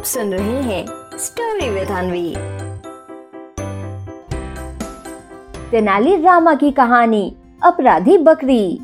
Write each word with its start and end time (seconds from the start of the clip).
आप 0.00 0.06
सुन 0.06 0.30
रहे 0.32 0.60
हैं 0.62 0.84
स्टोरी 1.18 1.68
विद 1.70 1.88
अनवी 1.88 2.28
तेनाली 5.70 6.16
रामा 6.16 6.54
की 6.54 6.70
कहानी, 6.70 7.36
अपराधी 7.62 8.16
बकरी। 8.18 8.80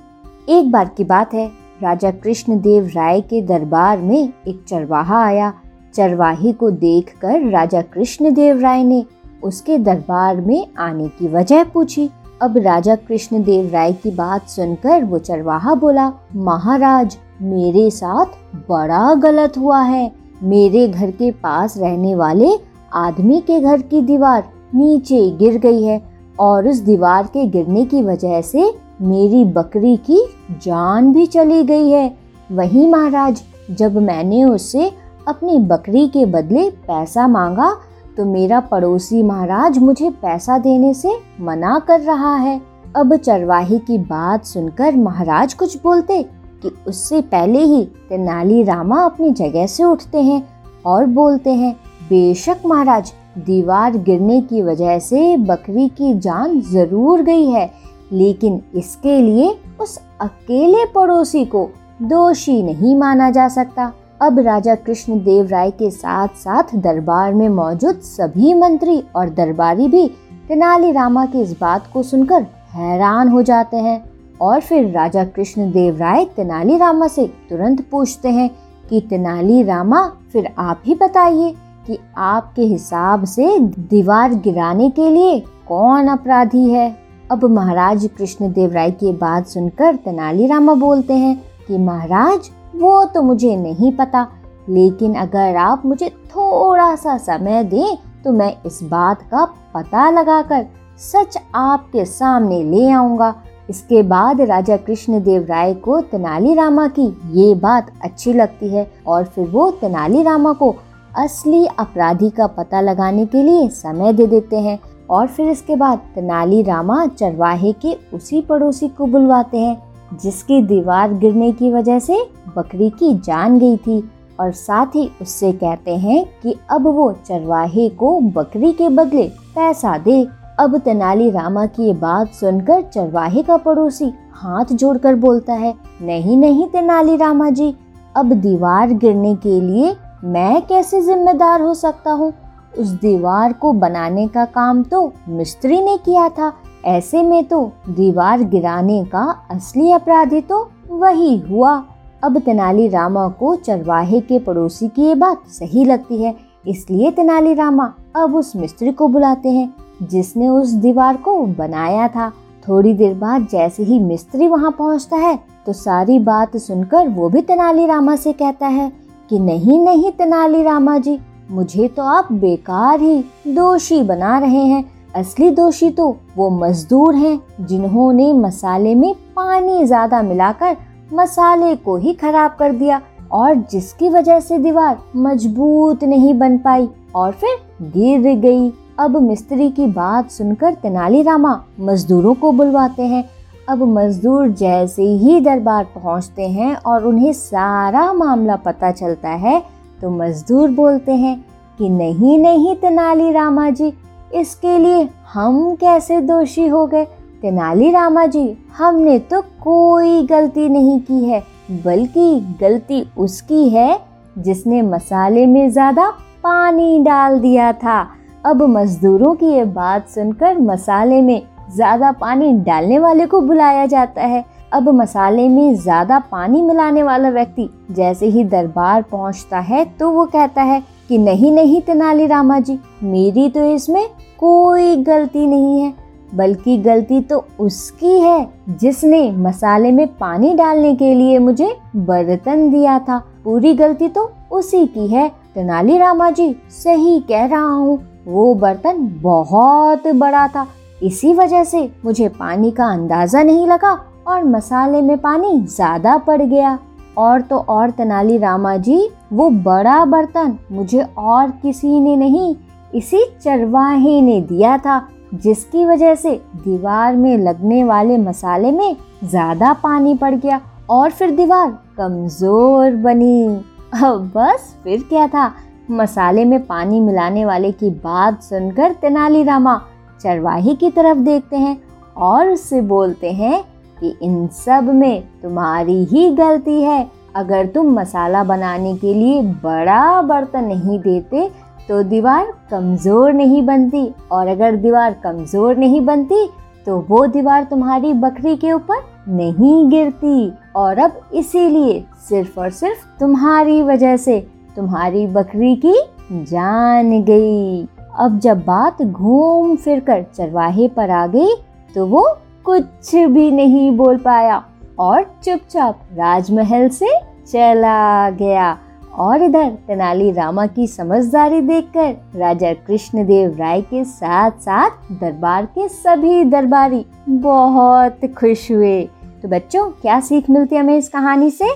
एक 0.49 0.71
बार 0.71 0.89
की 0.97 1.05
बात 1.05 1.33
है, 1.35 1.47
राजा 1.83 2.11
कृष्णदेव 2.11 2.91
राय 2.97 3.21
के 3.21 3.41
दरबार 3.43 3.99
में 3.99 4.33
एक 4.49 4.65
चरवाहा 4.69 5.25
आया। 5.25 5.53
चरवाही 5.95 6.53
को 6.53 6.71
देखकर 6.71 7.49
राजा 7.51 7.83
कृष्णदेव 7.83 8.61
राय 8.61 8.85
ने 8.85 9.05
उसके 9.43 9.79
दरबार 9.79 10.37
में 10.37 10.67
आने 10.79 11.09
की 11.09 11.29
वजह 11.29 11.65
पूछी। 11.65 12.11
अब 12.43 12.59
राजा 12.59 12.97
कृष्णदेव 12.97 13.71
राय 13.73 13.93
की 13.93 14.11
बात 14.11 14.49
सुनकर 14.49 15.05
वो 15.05 15.19
चरवाहा 15.19 15.75
बोला, 15.75 16.13
महाराज, 16.35 17.19
मेरे 17.43 17.91
साथ 17.91 18.39
बड़ा 18.71 19.15
गलत 19.15 19.59
हुआ 19.59 19.83
है। 19.83 20.26
मेरे 20.47 20.87
घर 20.89 21.11
के 21.11 21.31
पास 21.33 21.77
रहने 21.79 22.15
वाले 22.15 22.51
आदमी 22.95 23.41
के 23.41 23.61
घर 23.61 23.81
की 23.83 24.01
दीवार 24.01 24.45
नीचे 24.75 25.31
गिर 25.31 25.59
गई 25.59 25.83
है 25.83 26.01
और 26.41 26.69
उस 26.69 26.79
दीवार 26.81 27.27
के 27.27 27.47
गिरने 27.47 27.85
की 27.85 28.03
वजह 28.03 28.41
से 28.41 28.73
मेरी 29.03 29.45
बकरी 29.45 29.97
की 30.11 30.21
जान 30.63 31.13
भी 31.13 31.27
चली 31.27 31.63
गई 31.65 31.91
है। 31.91 32.17
वही 32.53 32.87
महाराज, 32.87 33.43
जब 33.71 33.97
मैंने 33.97 34.45
उससे 34.45 34.91
अपनी 35.29 35.59
बकरी 35.59 36.07
के 36.09 36.25
बदले 36.27 36.69
पैसा 36.71 37.27
मांगा 37.29 37.75
तो 38.17 38.25
मेरा 38.25 38.61
पड़ोसी 38.61 39.23
महाराज 39.23 39.79
मुझे 39.79 40.11
पैसा 40.11 40.59
देने 40.59 40.95
से 40.95 41.17
मना 41.41 41.79
कर 41.79 42.01
रहा 42.01 42.35
है। 42.37 42.61
अब 42.97 43.17
चरवाही 43.17 43.79
की 43.79 43.99
बात 43.99 44.45
सुनकर 44.45 44.97
महाराज 44.97 45.55
कुछ 45.55 45.77
बोलते 45.83 46.25
कि 46.67 46.91
उससे 46.91 47.21
पहले 47.21 47.59
ही 47.59 47.85
तेनाली 48.09 48.63
रामा 48.63 49.05
अपनी 49.05 49.31
जगह 49.31 49.67
से 49.67 49.85
उठते 49.85 50.23
हैं 50.23 50.43
और 50.87 51.07
बोलते 51.07 51.51
हैं, 51.51 51.73
बेशक 52.09 52.63
महाराज, 52.67 53.13
दीवार 53.39 53.97
गिरने 53.97 54.41
की 54.41 54.63
वजह 54.63 54.99
से 54.99 55.37
बकरी 55.37 55.89
की 55.89 56.15
जान 56.15 56.61
ज़रूर 56.63 57.23
गई 57.23 57.51
है, 57.51 57.71
लेकिन 58.13 58.63
इसके 58.75 59.21
लिए 59.21 59.55
उस 59.81 59.99
अकेले 60.21 60.85
पड़ोसी 60.85 61.45
को 61.45 61.69
दोषी 62.03 62.63
नहीं 62.63 62.97
माना 62.97 63.31
जा 63.31 63.49
सकता। 63.49 63.93
अब 64.23 64.39
राजा 64.39 64.75
कृष्ण 64.75 65.19
देव 65.21 65.47
राय 65.47 65.71
के 65.71 65.91
साथ 65.91 66.29
साथ 66.29 66.75
दरबार 66.75 67.35
में 67.35 67.49
मौजूद 67.49 68.01
सभी 68.01 68.55
मंत्री 68.55 69.03
और 69.17 69.29
दरबारी 69.29 69.89
भी 69.89 70.07
तेनाली 70.49 70.93
रामा 70.93 71.27
की 71.27 71.41
इस 71.41 71.53
बात 71.61 71.91
को 71.93 72.03
सुनकर 72.03 72.47
हैरान 72.75 73.29
हो 73.29 73.43
जाते 73.43 73.77
हैं। 73.77 74.16
और 74.41 74.61
फिर 74.61 74.91
राजा 74.91 75.25
कृष्ण 75.25 75.71
देव 75.73 75.99
राय 75.99 76.25
तेनाली 76.37 76.77
रामा 76.79 77.07
से 77.09 77.27
तुरंत 77.51 77.81
पूछते 77.91 78.29
हैं 78.29 78.49
कि 78.89 79.01
तेनाली 79.01 79.63
रामा, 79.63 80.03
फिर 80.33 80.49
आप 80.59 80.83
ही 80.87 80.95
बताइए 80.95 81.55
कि 81.87 81.99
आपके 82.17 82.63
हिसाब 82.63 83.25
से 83.25 83.59
दीवार 83.61 84.35
गिराने 84.35 84.91
के 84.91 85.11
लिए 85.11 85.39
कौन 85.69 86.09
अपराधी 86.09 86.69
है? 86.71 86.97
अब 87.31 87.45
महाराज 87.45 88.09
कृष्ण 88.19 88.53
देव 88.53 88.73
राय 88.73 88.91
की 88.91 89.13
बात 89.13 89.47
सुनकर 89.47 89.97
तेनाली 89.97 90.47
रामा 90.47 90.75
बोलते 90.75 91.15
हैं 91.15 91.37
कि 91.69 91.79
महाराज, 91.79 92.51
वो 92.77 93.05
तो 93.05 93.23
मुझे 93.23 93.57
नहीं 93.57 93.93
पता, 93.93 94.27
लेकिन 94.69 95.15
अगर 95.15 95.57
आप 95.57 95.83
मुझे 95.87 96.09
थोड़ा 96.27 96.95
सा 96.97 97.17
समय 97.19 97.63
दें 97.65 97.97
तो 98.25 98.33
मैं 98.33 98.55
इस 98.67 98.79
बात 98.83 99.23
का 99.23 99.45
पता 99.75 100.09
लगाकर 100.11 100.67
सच 101.01 101.39
आपके 101.55 102.05
सामने 102.05 102.63
ले 102.65 102.91
आऊँगा। 102.91 103.35
इसके 103.71 104.03
बाद 104.03 104.41
राजा 104.41 104.77
कृष्ण 104.77 105.23
देव 105.23 105.47
राय 105.49 105.75
को 105.75 106.01
तेनालीरामा 106.01 106.89
की 106.89 107.07
ये 107.33 107.55
बात 107.55 107.93
अच्छी 108.03 108.33
लगती 108.33 108.69
है 108.69 108.91
और 109.07 109.25
फिर 109.25 109.49
वो 109.49 109.71
तेनालीरामा 109.71 110.53
को 110.53 110.75
असली 111.19 111.67
अपराधी 111.67 112.31
का 112.31 112.47
पता 112.47 112.81
लगाने 112.81 113.27
के 113.27 113.43
लिए 113.43 113.69
समय 113.69 114.13
दे 114.13 114.27
देते 114.27 114.57
हैं 114.57 114.79
और 115.11 115.27
फिर 115.27 115.49
इसके 115.49 115.77
बाद 115.77 115.99
तेनालीरामा 116.15 117.07
चरवाहे 117.07 117.73
के 117.73 117.97
उसी 118.15 118.41
पड़ोसी 118.41 118.89
को 118.89 119.07
बुलवाते 119.07 119.59
हैं, 119.59 119.83
जिसकी 120.23 120.63
दीवार 120.63 121.13
गिरने 121.13 121.53
की 121.53 121.73
वजह 121.73 121.99
से 121.99 122.19
बकरी 122.57 122.91
की 122.91 123.15
जान 123.15 123.59
गई 123.59 123.77
थी। 123.77 124.11
और 124.41 124.51
साथ 124.53 124.87
ही 124.87 125.11
उससे 125.23 125.53
कहते 125.53 125.97
हैं 125.97 126.25
कि 126.43 126.55
अब 126.71 126.87
वो 126.87 127.13
चरवाहे 127.27 127.89
को 127.89 128.21
बकरी 128.21 128.73
के 128.73 128.89
बदले 128.89 129.29
पैसा 129.55 129.99
दे 129.99 130.27
अब 130.59 130.77
तेनाली 130.79 131.31
रामा 131.31 131.65
की 131.67 131.87
ये 131.87 131.93
बात 131.95 132.33
सुनकर 132.35 132.83
चरवाहे 132.85 133.43
का 133.43 133.57
पड़ोसी 133.57 134.13
हाथ 134.33 134.73
जोड़कर 134.73 135.15
बोलता 135.15 135.53
है, 135.53 135.75
नहीं 136.03 136.37
नहीं 136.37 136.67
तेनाली 136.69 137.17
रामा 137.17 137.49
जी, 137.51 137.75
अब 138.17 138.33
दीवार 138.33 138.93
गिरने 138.93 139.35
के 139.37 139.61
लिए 139.61 139.95
मैं 140.25 140.63
कैसे 140.63 141.01
जिम्मेदार 141.03 141.61
हो 141.63 141.75
सकता 141.75 142.13
हूँ? 142.13 142.33
उस 142.79 142.89
दीवार 143.01 143.53
को 143.53 143.73
बनाने 143.73 144.27
का 144.29 144.45
काम 144.47 144.83
तो 144.83 145.13
मिस्त्री 145.29 145.81
ने 145.83 145.97
किया 145.99 146.29
था, 146.29 146.53
ऐसे 146.85 147.23
में 147.23 147.45
तो 147.45 147.65
दीवार 147.89 148.43
गिराने 148.45 149.05
का 149.05 149.25
असली 149.51 149.93
अपराधी 149.93 150.41
तो 150.41 150.69
वही 150.91 151.37
हुआ। 151.41 151.83
अब 152.25 152.39
तेनाली 152.39 152.89
रामा 152.89 153.29
को 153.31 153.55
चरवाहे 153.57 154.21
के 154.21 154.39
पड़ोसी 154.39 154.89
की 154.89 155.03
ये 155.03 155.15
बात 155.15 155.47
सही 155.51 155.85
लगती 155.85 156.23
है, 156.23 156.35
इसलिए 156.67 157.11
तेनाली 157.11 157.55
रामा 157.55 157.93
अब 158.17 158.35
उस 158.37 158.57
मिस्त्री 158.57 158.93
को 158.93 159.09
बुलाते 159.09 159.49
हैं। 159.49 159.75
जिसने 160.03 160.49
उस 160.49 160.73
दीवार 160.75 161.17
को 161.17 161.39
बनाया 161.49 162.09
था। 162.09 162.31
थोड़ी 162.69 162.93
देर 162.95 163.15
बाद 163.15 163.47
जैसे 163.53 163.83
ही 163.83 163.99
मिस्त्री 163.99 164.49
वहाँ 164.49 164.71
पहुँचता 164.71 165.17
है 165.17 165.39
तो 165.67 165.73
सारी 165.73 166.19
बात 166.21 166.57
सुनकर 166.57 167.09
वो 167.09 167.29
भी 167.29 167.41
तेनाली 167.43 167.87
रामा 167.87 168.17
से 168.17 168.33
कहता 168.33 168.67
है 168.67 168.91
कि, 169.31 169.39
नहीं 169.39 169.79
नहीं 169.81 170.11
तेनाली 170.13 170.63
रामा 170.63 170.99
जी, 170.99 171.19
मुझे 171.51 171.89
तो 171.89 172.03
आप 172.05 172.33
बेकार 172.33 173.01
ही 173.01 173.19
दोषी 173.49 174.03
बना 174.03 174.39
रहे 174.39 174.65
हैं। 174.65 174.85
असली 175.15 175.51
दोषी 175.51 175.91
तो 175.91 176.09
वो 176.37 176.49
मजदूर 176.51 177.15
हैं, 177.15 177.39
जिन्होंने 177.61 178.33
मसाले 178.33 178.95
में 178.95 179.13
पानी 179.37 179.85
ज़्यादा 179.85 180.23
मिलाकर 180.23 180.77
मसाले 181.13 181.75
को 181.77 181.97
ही 181.97 182.13
खराब 182.15 182.57
कर 182.59 182.73
दिया 182.73 183.01
और 183.33 183.55
जिसकी 183.73 184.09
वजह 184.09 184.41
से 184.41 184.59
दीवार 184.59 184.99
मज़बूत 185.17 186.05
नहीं 186.05 186.35
बन 186.35 186.59
पाई 186.59 186.89
और 187.15 187.33
फिर 187.33 187.57
गिर 187.93 188.35
गई। 188.37 188.69
अब 188.99 189.17
मिस्त्री 189.23 189.71
की 189.71 189.87
बात 189.87 190.31
सुनकर 190.31 190.75
तेनालीरामा 190.75 191.51
मजदूरों 191.81 192.35
को 192.35 192.53
बुलवाते 192.53 193.03
हैं। 193.03 193.25
अब 193.69 193.83
मजदूर 193.89 194.49
जैसे 194.51 195.03
ही 195.03 195.41
दरबार 195.41 195.85
पहुँचते 195.95 196.49
हैं 196.49 196.75
और 196.77 197.05
उन्हें 197.05 197.33
सारा 197.33 198.13
मामला 198.13 198.57
पता 198.57 198.91
चलता 198.93 199.29
है 199.29 199.61
तो 200.03 200.11
मजदूर 200.13 200.71
बोलते 200.71 201.13
हैं 201.15 201.37
कि 201.79 201.89
नहीं 201.89 202.39
नहीं 202.39 202.75
तेनाली 202.77 203.31
रामा 203.33 203.69
जी, 203.71 203.93
इसके 204.35 204.79
लिए 204.79 205.09
हम 205.33 205.75
कैसे 205.75 206.21
दोषी 206.23 206.67
हो 206.67 206.87
गए? 206.87 207.05
तेनाली 207.43 207.91
रामा 207.91 208.27
जी, 208.27 208.57
हमने 208.77 209.19
तो 209.21 209.41
कोई 209.63 210.23
गलती 210.23 210.69
नहीं 210.69 210.99
की 211.01 211.25
है, 211.25 211.43
बल्कि 211.85 212.57
गलती 212.61 213.05
उसकी 213.19 213.69
है 213.69 213.99
जिसने 214.39 214.83
मसाले 214.83 215.47
में 215.47 215.71
ज़्यादा 215.71 216.11
पानी 216.45 216.99
डाल 217.05 217.39
दिया 217.41 217.73
था। 217.75 218.07
अब 218.47 218.63
मजदूरों 218.71 219.35
की 219.35 219.47
ये 219.47 219.65
बात 219.67 220.09
सुनकर 220.09 220.59
मसाले 220.59 221.21
में 221.23 221.43
ज़्यादा 221.75 222.11
पानी 222.13 222.53
डालने 222.65 222.99
वाले 222.99 223.27
को 223.27 223.41
बुलाया 223.41 223.87
जाता 223.87 224.23
है। 224.23 224.45
अब 224.73 224.89
मसाले 224.91 225.49
में 225.49 225.75
ज़्यादा 225.77 226.19
पानी 226.33 226.63
मिलाने 226.63 227.03
वाला 227.03 227.31
व्यक्ति 227.31 227.69
जैसे 227.91 228.27
ही 228.27 228.45
दरबार 228.45 229.03
पहुँचता 229.03 229.59
है 229.61 229.85
तो 229.99 230.11
वो 230.11 230.25
कहता 230.27 230.63
है 230.63 230.81
कि 231.09 231.19
नहीं 231.19 231.53
नहीं 231.53 231.81
तेनाली 231.83 232.27
रामा 232.27 232.59
जी, 232.61 232.79
मेरी 233.05 233.49
तो 233.51 233.65
इसमें 233.67 234.07
कोई 234.39 234.97
गलती 235.05 235.47
नहीं 235.47 235.81
है, 235.81 235.93
बल्कि 236.33 236.77
गलती 236.79 237.21
तो 237.23 237.45
उसकी 237.61 238.19
है 238.21 238.49
जिसने 238.71 239.31
मसाले 239.33 239.93
में 239.93 240.07
पानी 240.17 240.55
डालने 240.55 240.95
के 240.97 241.15
लिए 241.15 241.39
मुझे 241.41 241.77
बर्तन 241.99 242.71
दिया 242.71 242.99
था। 243.01 243.19
पूरी 243.45 243.75
गलती 243.75 244.09
तो 244.09 244.31
उसी 244.53 244.87
की 244.87 245.07
है। 245.09 245.29
तेनाली 245.55 245.99
रामा 245.99 246.31
जी, 246.31 246.55
सही 246.73 247.21
कह 247.21 247.47
रहा 247.47 247.67
हूँ। 247.67 247.99
वो 248.27 248.55
बर्तन 248.55 249.07
बहुत 249.23 250.07
बड़ा 250.09 250.47
था। 250.49 250.67
इसी 251.03 251.33
वजह 251.35 251.65
से 251.65 251.89
मुझे 252.05 252.29
पानी 252.31 252.71
का 252.71 252.87
अंदाज़ा 252.87 253.43
नहीं 253.43 253.67
लगा 253.67 253.93
और 254.27 254.45
मसाले 254.45 255.03
में 255.03 255.17
पानी 255.19 255.61
ज़्यादा 255.61 256.17
पड़ 256.19 256.43
गया। 256.43 256.79
और 257.19 257.41
तो 257.41 257.57
और 257.59 257.91
तेनाली 257.91 258.39
रामा 258.39 258.77
जी, 258.77 259.09
वो 259.33 259.49
बड़ा 259.51 260.05
बर्तन 260.05 260.57
मुझे 260.73 261.03
और 261.19 261.51
किसी 261.63 262.01
ने 262.01 262.17
नहीं, 262.17 262.55
इसी 262.95 263.25
चरवाहे 263.43 264.21
ने 264.21 264.41
दिया 264.43 264.77
था, 264.79 265.01
जिसकी 265.35 265.85
वजह 265.87 266.15
से 266.15 266.35
दीवार 266.57 267.17
में 267.17 267.37
लगने 267.39 267.83
वाले 267.85 268.19
मसाले 268.19 268.71
में 268.73 268.97
ज़्यादा 269.25 269.73
पानी 269.83 270.15
पड़ 270.15 270.35
गया 270.35 270.61
और 270.91 271.11
फिर 271.11 271.31
दीवार 271.31 271.71
कमज़ोर 271.99 272.97
बनी। 272.97 273.47
अब 273.95 274.31
बस 274.37 274.75
फिर 274.85 275.03
क्या 275.09 275.27
था? 275.29 275.53
मसाले 275.89 276.45
में 276.45 276.61
पानी 276.67 277.01
मिलाने 277.01 277.45
वाले 277.45 277.71
की 277.73 277.91
बात 277.91 278.43
सुनकर 278.43 278.93
तेनालीरामा 278.93 279.81
चरवाही 280.21 280.75
की 280.77 280.91
तरफ़ 280.91 281.19
देखते 281.19 281.57
हैं 281.57 281.77
और 282.19 282.49
उससे 282.49 282.81
बोलते 282.85 283.31
हैं 283.33 283.63
कि 283.99 284.15
इन 284.23 284.47
सब 284.55 284.91
में 284.95 285.23
तुम्हारी 285.43 286.05
ही 286.05 286.31
गलती 286.37 286.81
है। 286.83 287.07
अगर 287.37 287.67
तुम 287.67 287.93
मसाला 287.93 288.43
बनाने 288.45 288.97
के 288.97 289.15
लिए 289.15 289.43
बड़ा 289.63 290.23
बर्तन 290.23 290.65
नहीं 290.65 290.99
देते 291.01 291.49
तो 291.89 292.03
दीवार 292.05 292.53
कमज़ोर 292.71 293.33
नहीं 293.33 293.63
बनती। 293.67 294.09
और 294.33 294.49
अगर 294.49 294.77
दीवार 294.77 295.13
कमज़ोर 295.25 295.77
नहीं 295.77 296.05
बनती 296.07 296.47
तो 296.87 296.99
वो 297.09 297.27
दीवार 297.27 297.65
तुम्हारी 297.65 298.13
बकरी 298.15 298.57
के 298.57 298.73
ऊपर 298.73 299.03
नहीं 299.29 299.89
गिरती। 299.91 300.53
और 300.77 300.99
अब 300.99 301.21
इसीलिए 301.35 302.05
सिर्फ़ 302.29 302.61
और 302.61 302.71
सिर्फ़ 302.73 303.07
तुम्हारी 303.21 303.81
वजह 303.83 304.17
से 304.17 304.39
तुम्हारी 304.77 305.27
बकरी 305.27 305.75
की 305.85 305.95
जान 306.33 307.11
गई। 307.23 307.87
अब 308.19 308.39
जब 308.39 308.65
बात 308.65 309.03
घूम 309.03 309.77
फिर 309.77 310.01
कर 310.01 310.23
चरवाहे 310.37 310.89
पर 310.89 311.11
आ 311.11 311.27
गई 311.27 311.55
तो 311.95 312.07
वो 312.07 312.27
कुछ 312.65 313.15
भी 313.15 313.51
नहीं 313.51 313.91
बोल 313.97 314.17
पाया 314.17 314.63
और 314.99 315.23
चुपचाप 315.45 316.01
राजमहल 316.15 316.89
से 316.89 317.09
चला 317.47 318.31
गया 318.31 318.77
और 319.15 319.43
इधर 319.43 319.71
तेनाली 319.87 320.31
रामा 320.33 320.67
की 320.67 320.87
समझदारी 320.87 321.61
देखकर 321.61 322.39
राजा 322.39 322.73
कृष्णदेव 322.87 323.57
राय 323.59 323.81
के 323.81 324.05
साथ 324.05 324.51
साथ 324.51 325.13
दरबार 325.13 325.67
के 325.67 325.89
सभी 325.89 326.45
दरबारी 326.45 327.05
बहुत 327.29 328.25
खुश 328.39 328.71
हुए। 328.71 329.03
तो 329.43 329.49
बच्चों, 329.49 329.89
क्या 329.91 330.21
सीख 330.21 330.51
मिलती 330.51 330.77
है 330.77 330.83
हमें 330.83 330.97
इस 330.97 331.09
कहानी 331.09 331.51
से? 331.51 331.69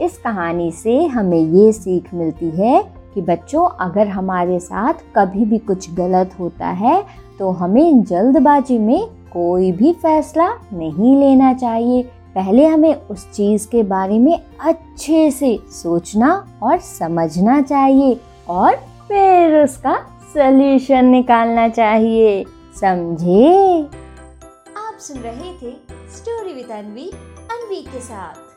इस 0.00 0.18
कहानी 0.18 0.70
से 0.72 1.04
हमें 1.06 1.38
ये 1.38 1.72
सीख 1.72 2.12
मिलती 2.14 2.50
है 2.50 2.82
कि 3.14 3.20
बच्चों, 3.20 3.66
अगर 3.80 4.08
हमारे 4.08 4.58
साथ 4.60 4.94
कभी 5.16 5.44
भी 5.44 5.58
कुछ 5.58 5.90
गलत 5.94 6.36
होता 6.40 6.66
है 6.66 7.02
तो 7.38 7.50
हमें 7.50 8.02
जल्दबाजी 8.04 8.78
में 8.78 9.06
कोई 9.32 9.70
भी 9.72 9.92
फैसला 9.92 10.48
नहीं 10.72 11.16
लेना 11.16 11.52
चाहिए। 11.54 12.02
पहले 12.34 12.66
हमें 12.66 12.94
उस 12.94 13.30
चीज़ 13.32 13.66
के 13.68 13.82
बारे 13.82 14.18
में 14.18 14.40
अच्छे 14.60 15.30
से 15.30 15.58
सोचना 15.72 16.32
और 16.62 16.78
समझना 16.78 17.60
चाहिए 17.62 18.20
और 18.48 18.76
फिर 19.08 19.62
उसका 19.62 19.96
सोल्यूशन 20.34 21.04
निकालना 21.04 21.68
चाहिए। 21.68 22.44
समझे? 22.80 23.82
आप 24.76 24.98
सुन 24.98 25.18
रहे 25.18 25.52
थे 25.52 25.72
स्टोरी 26.16 26.54
विद 26.54 26.70
अनवी 26.70 27.10
अनवी 27.50 27.82
के 27.82 28.00
साथ। 28.00 28.49